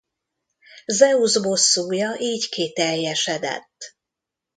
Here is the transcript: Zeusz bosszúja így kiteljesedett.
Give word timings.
Zeusz 0.85 1.37
bosszúja 1.41 2.15
így 2.19 2.49
kiteljesedett. 2.49 3.95